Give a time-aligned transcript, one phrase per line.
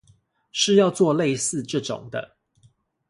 [0.51, 2.35] 是要做類似這種的？